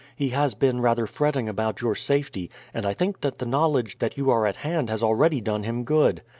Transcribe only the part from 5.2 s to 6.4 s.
done him good.